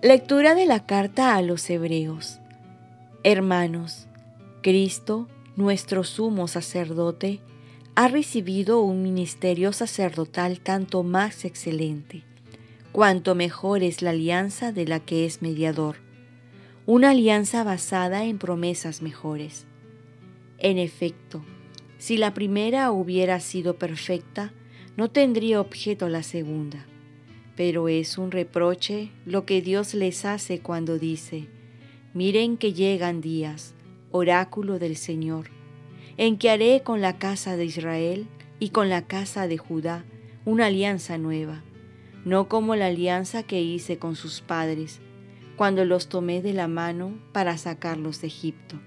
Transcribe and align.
Lectura 0.00 0.54
de 0.54 0.64
la 0.64 0.86
carta 0.86 1.34
a 1.34 1.42
los 1.42 1.68
Hebreos. 1.68 2.38
Hermanos, 3.24 4.06
Cristo, 4.62 5.26
nuestro 5.56 6.04
sumo 6.04 6.46
sacerdote, 6.46 7.40
ha 7.96 8.06
recibido 8.06 8.80
un 8.80 9.02
ministerio 9.02 9.72
sacerdotal 9.72 10.60
tanto 10.60 11.02
más 11.02 11.44
excelente, 11.44 12.22
cuanto 12.92 13.34
mejor 13.34 13.82
es 13.82 14.00
la 14.00 14.10
alianza 14.10 14.70
de 14.70 14.86
la 14.86 15.00
que 15.00 15.26
es 15.26 15.42
mediador, 15.42 15.96
una 16.86 17.10
alianza 17.10 17.64
basada 17.64 18.22
en 18.22 18.38
promesas 18.38 19.02
mejores. 19.02 19.66
En 20.58 20.78
efecto, 20.78 21.42
si 21.98 22.18
la 22.18 22.34
primera 22.34 22.92
hubiera 22.92 23.40
sido 23.40 23.78
perfecta, 23.78 24.52
no 24.96 25.10
tendría 25.10 25.60
objeto 25.60 26.08
la 26.08 26.22
segunda 26.22 26.86
pero 27.58 27.88
es 27.88 28.18
un 28.18 28.30
reproche 28.30 29.10
lo 29.26 29.44
que 29.44 29.60
Dios 29.60 29.92
les 29.92 30.24
hace 30.24 30.60
cuando 30.60 30.96
dice, 30.96 31.48
miren 32.14 32.56
que 32.56 32.72
llegan 32.72 33.20
días, 33.20 33.74
oráculo 34.12 34.78
del 34.78 34.94
Señor, 34.94 35.50
en 36.18 36.38
que 36.38 36.50
haré 36.50 36.82
con 36.84 37.00
la 37.00 37.18
casa 37.18 37.56
de 37.56 37.64
Israel 37.64 38.28
y 38.60 38.68
con 38.68 38.88
la 38.88 39.08
casa 39.08 39.48
de 39.48 39.58
Judá 39.58 40.04
una 40.44 40.66
alianza 40.66 41.18
nueva, 41.18 41.64
no 42.24 42.48
como 42.48 42.76
la 42.76 42.86
alianza 42.86 43.42
que 43.42 43.60
hice 43.60 43.98
con 43.98 44.14
sus 44.14 44.40
padres, 44.40 45.00
cuando 45.56 45.84
los 45.84 46.08
tomé 46.08 46.42
de 46.42 46.52
la 46.52 46.68
mano 46.68 47.18
para 47.32 47.58
sacarlos 47.58 48.20
de 48.20 48.28
Egipto. 48.28 48.80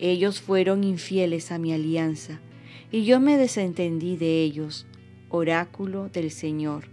Ellos 0.00 0.40
fueron 0.40 0.82
infieles 0.82 1.52
a 1.52 1.58
mi 1.58 1.72
alianza, 1.72 2.40
y 2.90 3.04
yo 3.04 3.20
me 3.20 3.36
desentendí 3.36 4.16
de 4.16 4.42
ellos, 4.42 4.88
oráculo 5.28 6.08
del 6.08 6.32
Señor 6.32 6.88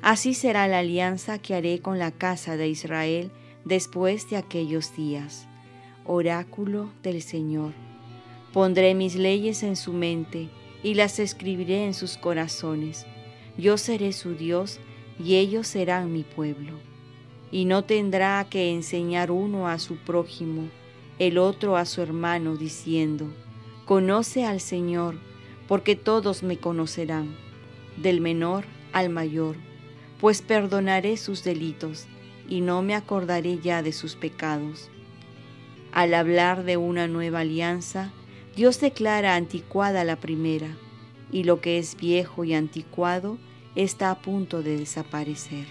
Así 0.00 0.34
será 0.34 0.66
la 0.66 0.78
alianza 0.78 1.38
que 1.38 1.54
haré 1.54 1.80
con 1.80 1.98
la 1.98 2.10
casa 2.10 2.56
de 2.56 2.68
Israel 2.68 3.30
después 3.64 4.28
de 4.30 4.36
aquellos 4.36 4.96
días. 4.96 5.46
Oráculo 6.04 6.90
del 7.02 7.22
Señor. 7.22 7.72
Pondré 8.52 8.94
mis 8.94 9.14
leyes 9.14 9.62
en 9.62 9.76
su 9.76 9.92
mente 9.92 10.48
y 10.82 10.94
las 10.94 11.18
escribiré 11.18 11.84
en 11.84 11.94
sus 11.94 12.16
corazones. 12.16 13.06
Yo 13.56 13.78
seré 13.78 14.12
su 14.12 14.34
Dios 14.34 14.80
y 15.22 15.36
ellos 15.36 15.68
serán 15.68 16.12
mi 16.12 16.24
pueblo. 16.24 16.72
Y 17.50 17.66
no 17.66 17.84
tendrá 17.84 18.44
que 18.48 18.72
enseñar 18.72 19.30
uno 19.30 19.68
a 19.68 19.78
su 19.78 19.96
prójimo, 19.96 20.68
el 21.18 21.38
otro 21.38 21.76
a 21.76 21.84
su 21.84 22.00
hermano, 22.00 22.56
diciendo, 22.56 23.32
Conoce 23.84 24.44
al 24.44 24.60
Señor, 24.60 25.16
porque 25.68 25.94
todos 25.94 26.42
me 26.42 26.56
conocerán, 26.56 27.36
del 27.98 28.20
menor 28.20 28.64
al 28.92 29.10
mayor 29.10 29.56
pues 30.22 30.40
perdonaré 30.40 31.16
sus 31.16 31.42
delitos 31.42 32.06
y 32.48 32.60
no 32.60 32.80
me 32.80 32.94
acordaré 32.94 33.58
ya 33.58 33.82
de 33.82 33.92
sus 33.92 34.14
pecados. 34.14 34.88
Al 35.90 36.14
hablar 36.14 36.62
de 36.62 36.76
una 36.76 37.08
nueva 37.08 37.40
alianza, 37.40 38.12
Dios 38.54 38.78
declara 38.80 39.34
anticuada 39.34 40.04
la 40.04 40.14
primera, 40.14 40.76
y 41.32 41.42
lo 41.42 41.60
que 41.60 41.78
es 41.78 41.96
viejo 41.96 42.44
y 42.44 42.54
anticuado 42.54 43.36
está 43.74 44.12
a 44.12 44.22
punto 44.22 44.62
de 44.62 44.78
desaparecer. 44.78 45.66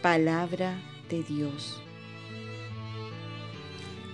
Palabra 0.00 0.80
de 1.10 1.22
Dios. 1.24 1.82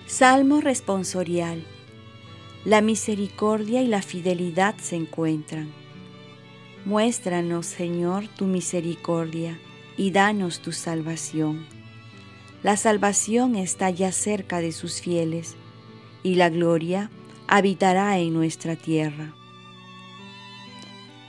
Salmo 0.07 0.61
responsorial. 0.61 1.63
La 2.65 2.81
misericordia 2.81 3.83
y 3.83 3.87
la 3.87 4.03
fidelidad 4.03 4.75
se 4.79 4.97
encuentran. 4.97 5.80
Muéstranos, 6.87 7.67
Señor, 7.67 8.27
tu 8.29 8.47
misericordia 8.47 9.59
y 9.99 10.13
danos 10.13 10.61
tu 10.61 10.73
salvación. 10.73 11.67
La 12.63 12.79
salvación 12.79 13.55
está 13.55 13.91
ya 13.91 14.13
cerca 14.13 14.61
de 14.61 14.73
sus 14.73 15.03
fieles 15.03 15.57
y 16.23 16.37
la 16.37 16.49
gloria 16.49 17.11
habitará 17.49 18.19
en 18.19 18.33
nuestra 18.33 18.77
tierra. 18.77 19.35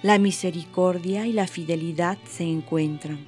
La 0.03 0.19
misericordia 0.19 1.28
y 1.28 1.34
la 1.34 1.47
fidelidad 1.47 2.17
se 2.25 2.45
encuentran. 2.45 3.19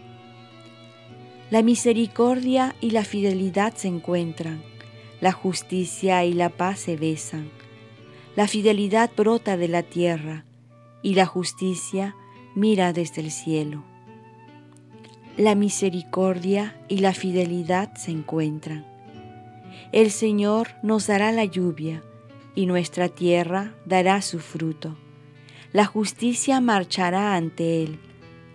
La 1.51 1.61
misericordia 1.61 2.73
y 2.79 2.91
la 2.91 3.03
fidelidad 3.03 3.75
se 3.75 3.89
encuentran. 3.89 4.63
La 5.19 5.33
justicia 5.33 6.23
y 6.23 6.31
la 6.31 6.47
paz 6.47 6.79
se 6.79 6.95
besan. 6.95 7.49
La 8.37 8.47
fidelidad 8.47 9.11
brota 9.15 9.57
de 9.57 9.67
la 9.67 9.83
tierra 9.83 10.45
y 11.03 11.13
la 11.13 11.27
justicia 11.27 12.15
mira 12.55 12.93
desde 12.93 13.21
el 13.21 13.29
cielo. 13.29 13.83
La 15.37 15.53
misericordia 15.53 16.75
y 16.87 16.99
la 16.99 17.13
fidelidad 17.13 17.93
se 17.95 18.11
encuentran. 18.11 18.85
El 19.91 20.09
Señor 20.09 20.69
nos 20.81 21.05
dará 21.07 21.31
la 21.31 21.45
lluvia 21.45 22.03
y 22.55 22.65
nuestra 22.65 23.09
tierra 23.09 23.75
dará 23.85 24.21
su 24.21 24.39
fruto. 24.39 24.97
La 25.71 25.85
justicia 25.85 26.61
marchará 26.61 27.35
ante 27.35 27.83
Él, 27.83 27.99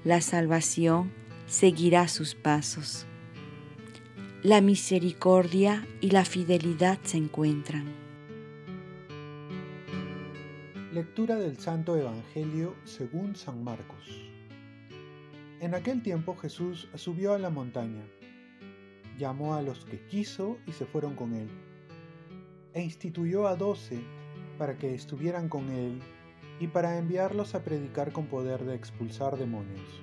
la 0.05 0.21
salvación 0.21 1.13
seguirá 1.47 2.09
sus 2.09 2.35
pasos. 2.35 3.07
La 4.43 4.61
misericordia 4.61 5.87
y 6.01 6.11
la 6.11 6.25
fidelidad 6.25 6.99
se 7.03 7.17
encuentran. 7.17 8.08
Lectura 10.99 11.37
del 11.37 11.57
Santo 11.59 11.97
Evangelio 11.97 12.75
según 12.83 13.37
San 13.37 13.63
Marcos. 13.63 14.29
En 15.61 15.77
aquel 15.77 16.03
tiempo 16.03 16.35
Jesús 16.35 16.89
subió 16.97 17.35
a 17.35 17.39
la 17.39 17.51
montaña, 17.51 18.03
llamó 19.17 19.55
a 19.55 19.63
los 19.63 19.85
que 19.85 20.05
quiso 20.07 20.59
y 20.67 20.73
se 20.73 20.87
fueron 20.87 21.15
con 21.15 21.35
él, 21.35 21.49
e 22.75 22.83
instituyó 22.83 23.47
a 23.47 23.55
doce 23.55 24.01
para 24.59 24.77
que 24.77 24.93
estuvieran 24.93 25.49
con 25.49 25.71
él 25.71 26.01
y 26.59 26.67
para 26.67 26.99
enviarlos 26.99 27.55
a 27.55 27.63
predicar 27.63 28.11
con 28.11 28.27
poder 28.27 28.65
de 28.65 28.75
expulsar 28.75 29.39
demonios. 29.39 30.03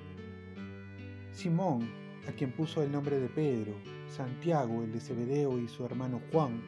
Simón, 1.30 1.90
a 2.26 2.32
quien 2.32 2.52
puso 2.52 2.82
el 2.82 2.90
nombre 2.90 3.20
de 3.20 3.28
Pedro, 3.28 3.74
Santiago, 4.08 4.82
el 4.82 4.92
de 4.92 5.00
Zebedeo 5.00 5.58
y 5.58 5.68
su 5.68 5.84
hermano 5.84 6.22
Juan, 6.32 6.62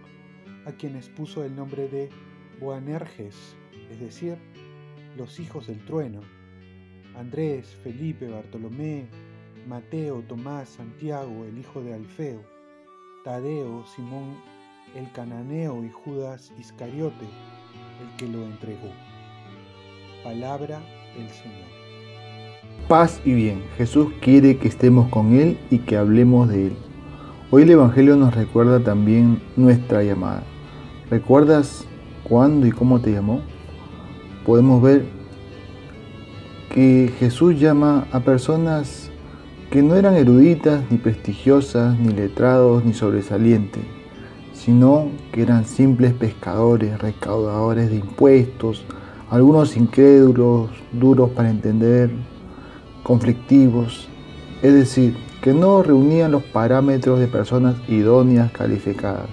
a 0.66 0.72
quienes 0.72 1.08
puso 1.08 1.46
el 1.46 1.56
nombre 1.56 1.88
de 1.88 2.10
Boanerges, 2.60 3.56
es 3.90 4.00
decir, 4.00 4.36
los 5.16 5.40
hijos 5.40 5.66
del 5.66 5.84
trueno, 5.84 6.20
Andrés, 7.16 7.66
Felipe, 7.82 8.28
Bartolomé, 8.28 9.06
Mateo, 9.66 10.22
Tomás, 10.28 10.68
Santiago, 10.68 11.44
el 11.44 11.58
hijo 11.58 11.82
de 11.82 11.94
Alfeo, 11.94 12.42
Tadeo, 13.24 13.84
Simón, 13.94 14.36
el 14.94 15.10
cananeo 15.12 15.84
y 15.84 15.90
Judas 15.90 16.52
Iscariote, 16.58 17.26
el 18.00 18.16
que 18.16 18.28
lo 18.28 18.44
entregó. 18.44 18.90
Palabra 20.22 20.80
del 21.16 21.28
Señor. 21.28 21.68
Paz 22.88 23.20
y 23.24 23.34
bien, 23.34 23.62
Jesús 23.76 24.12
quiere 24.20 24.56
que 24.56 24.68
estemos 24.68 25.10
con 25.10 25.34
Él 25.34 25.58
y 25.70 25.78
que 25.78 25.96
hablemos 25.96 26.48
de 26.48 26.68
Él. 26.68 26.76
Hoy 27.50 27.62
el 27.62 27.70
Evangelio 27.70 28.16
nos 28.16 28.34
recuerda 28.34 28.80
también 28.80 29.42
nuestra 29.56 30.02
llamada. 30.02 30.42
¿Recuerdas 31.10 31.86
cuándo 32.24 32.66
y 32.66 32.72
cómo 32.72 33.00
te 33.00 33.12
llamó? 33.12 33.42
Podemos 34.48 34.80
ver 34.80 35.04
que 36.72 37.12
Jesús 37.18 37.60
llama 37.60 38.06
a 38.12 38.20
personas 38.20 39.10
que 39.70 39.82
no 39.82 39.94
eran 39.94 40.16
eruditas, 40.16 40.80
ni 40.90 40.96
prestigiosas, 40.96 41.98
ni 41.98 42.14
letrados, 42.14 42.82
ni 42.82 42.94
sobresalientes, 42.94 43.82
sino 44.54 45.10
que 45.32 45.42
eran 45.42 45.66
simples 45.66 46.14
pescadores, 46.14 46.98
recaudadores 46.98 47.90
de 47.90 47.96
impuestos, 47.96 48.86
algunos 49.28 49.76
incrédulos, 49.76 50.70
duros 50.92 51.28
para 51.32 51.50
entender, 51.50 52.10
conflictivos, 53.02 54.08
es 54.62 54.72
decir, 54.72 55.14
que 55.42 55.52
no 55.52 55.82
reunían 55.82 56.32
los 56.32 56.42
parámetros 56.42 57.20
de 57.20 57.26
personas 57.26 57.76
idóneas 57.86 58.50
calificadas, 58.52 59.28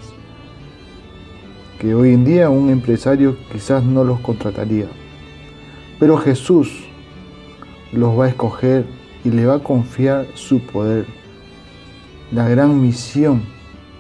que 1.80 1.96
hoy 1.96 2.14
en 2.14 2.26
día 2.26 2.50
un 2.50 2.70
empresario 2.70 3.38
quizás 3.50 3.82
no 3.82 4.04
los 4.04 4.20
contrataría. 4.20 4.88
Pero 6.00 6.18
Jesús 6.18 6.86
los 7.94 8.20
va 8.20 8.26
a 8.26 8.30
escoger 8.30 8.86
y 9.24 9.30
le 9.30 9.46
va 9.46 9.56
a 9.56 9.64
confiar 9.64 10.28
su 10.34 10.60
poder, 10.60 11.06
la 12.32 12.48
gran 12.50 12.82
misión 12.82 13.44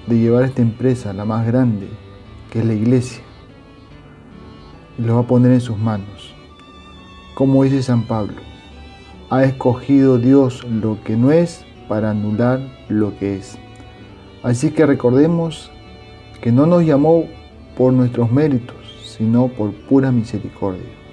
de 0.05 0.19
llevar 0.19 0.43
esta 0.43 0.61
empresa, 0.61 1.13
la 1.13 1.25
más 1.25 1.47
grande, 1.47 1.87
que 2.51 2.59
es 2.59 2.65
la 2.65 2.73
iglesia. 2.73 3.23
Y 4.97 5.03
lo 5.03 5.15
va 5.15 5.21
a 5.21 5.27
poner 5.27 5.53
en 5.53 5.61
sus 5.61 5.77
manos. 5.77 6.35
Como 7.33 7.63
dice 7.63 7.81
San 7.81 8.03
Pablo, 8.03 8.35
ha 9.29 9.43
escogido 9.43 10.17
Dios 10.17 10.65
lo 10.65 11.01
que 11.03 11.15
no 11.15 11.31
es 11.31 11.65
para 11.87 12.11
anular 12.11 12.59
lo 12.89 13.17
que 13.17 13.37
es. 13.37 13.57
Así 14.43 14.71
que 14.71 14.85
recordemos 14.85 15.71
que 16.41 16.51
no 16.51 16.65
nos 16.65 16.85
llamó 16.85 17.25
por 17.77 17.93
nuestros 17.93 18.31
méritos, 18.31 18.77
sino 19.03 19.47
por 19.47 19.73
pura 19.73 20.11
misericordia. 20.11 21.04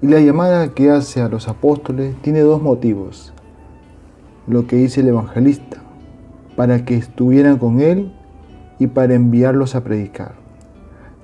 Y 0.00 0.06
la 0.06 0.20
llamada 0.20 0.74
que 0.74 0.90
hace 0.90 1.20
a 1.20 1.28
los 1.28 1.48
apóstoles 1.48 2.14
tiene 2.22 2.40
dos 2.40 2.62
motivos. 2.62 3.32
lo 4.46 4.66
que 4.66 4.76
dice 4.76 5.02
el 5.02 5.08
evangelista, 5.08 5.82
para 6.56 6.84
que 6.86 6.94
estuvieran 6.94 7.58
con 7.58 7.80
él 7.80 8.14
y 8.78 8.86
para 8.86 9.14
enviarlos 9.14 9.74
a 9.74 9.84
predicar. 9.84 10.36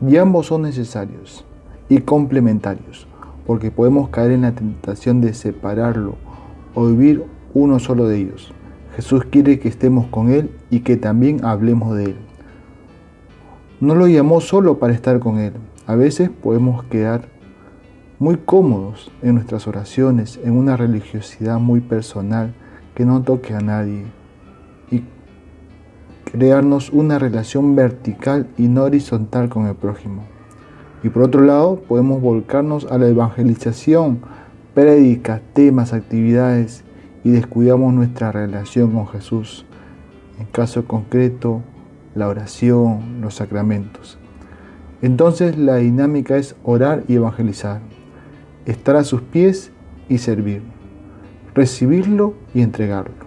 Y 0.07 0.19
ambos 0.19 0.49
son 0.49 0.63
necesarios 0.63 1.45
y 1.89 2.01
complementarios, 2.01 3.07
porque 3.47 3.71
podemos 3.71 4.11
caer 4.11 4.33
en 4.33 4.43
la 4.43 4.53
tentación 4.53 5.23
de 5.23 5.33
separarlo 5.33 6.17
o 6.75 6.87
vivir 6.87 7.25
uno 7.55 7.79
solo 7.79 8.09
de 8.09 8.19
ellos. 8.19 8.53
Jesús 8.97 9.25
quiere 9.25 9.59
que 9.59 9.69
estemos 9.69 10.07
con 10.09 10.31
Él 10.31 10.51
y 10.69 10.81
que 10.81 10.97
también 10.97 11.45
hablemos 11.45 11.97
de 11.97 12.05
Él. 12.05 12.17
No 13.81 13.95
lo 13.95 14.07
llamó 14.07 14.41
solo 14.41 14.79
para 14.79 14.93
estar 14.93 15.19
con 15.19 15.39
Él. 15.39 15.55
A 15.87 15.95
veces 15.95 16.29
podemos 16.29 16.85
quedar 16.85 17.29
muy 18.25 18.39
cómodos 18.39 19.13
en 19.21 19.35
nuestras 19.35 19.69
oraciones, 19.69 20.41
en 20.43 20.57
una 20.57 20.79
religiosidad 20.79 21.59
muy 21.59 21.83
personal 21.83 22.55
que 22.95 23.05
no 23.05 23.21
toque 23.21 23.53
a 23.53 23.61
nadie 23.61 24.05
y 24.91 25.03
crearnos 26.33 26.89
una 26.89 27.19
relación 27.19 27.77
vertical 27.77 28.47
y 28.57 28.69
no 28.69 28.85
horizontal 28.85 29.51
con 29.51 29.67
el 29.67 29.75
prójimo. 29.75 30.23
Y 31.03 31.11
por 31.11 31.25
otro 31.25 31.43
lado, 31.43 31.83
podemos 31.87 32.23
volcarnos 32.23 32.87
a 32.91 32.97
la 32.97 33.09
evangelización, 33.09 34.21
prédicas, 34.73 35.43
temas, 35.53 35.93
actividades 35.93 36.83
y 37.25 37.31
descuidamos 37.31 37.93
nuestra 37.93 38.33
relación 38.33 38.93
con 38.93 39.07
Jesús. 39.07 39.67
En 40.41 40.47
caso 40.47 40.87
concreto, 40.87 41.61
la 42.15 42.29
oración, 42.29 43.21
los 43.21 43.35
sacramentos. 43.35 44.17
Entonces 45.03 45.59
la 45.59 45.77
dinámica 45.77 46.39
es 46.39 46.57
orar 46.65 47.05
y 47.07 47.17
evangelizar, 47.17 47.83
estar 48.67 48.97
a 48.97 49.05
sus 49.05 49.21
pies 49.21 49.71
y 50.09 50.19
servir, 50.19 50.63
recibirlo 51.55 52.35
y 52.55 52.63
entregarlo. 52.63 53.25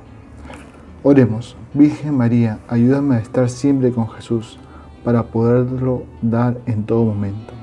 Oremos, 1.04 1.56
Virgen 1.74 2.16
María, 2.16 2.60
ayúdame 2.68 3.16
a 3.16 3.20
estar 3.20 3.50
siempre 3.50 3.92
con 3.92 4.10
Jesús 4.10 4.60
para 5.04 5.24
poderlo 5.24 6.04
dar 6.22 6.58
en 6.66 6.84
todo 6.84 7.06
momento. 7.06 7.54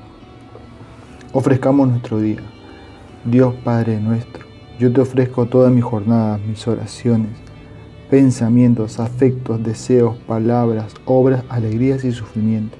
Ofrezcamos 1.31 1.89
nuestro 1.89 2.19
día. 2.19 2.39
Dios 3.25 3.55
Padre 3.63 3.99
nuestro, 3.99 4.45
yo 4.79 4.93
te 4.93 5.01
ofrezco 5.01 5.47
toda 5.47 5.69
mi 5.69 5.81
jornada, 5.81 6.37
mis 6.37 6.67
oraciones, 6.67 7.31
pensamientos, 8.09 8.99
afectos, 8.99 9.63
deseos, 9.63 10.15
palabras, 10.27 10.93
obras, 11.05 11.43
alegrías 11.49 12.05
y 12.05 12.11
sufrimientos, 12.11 12.79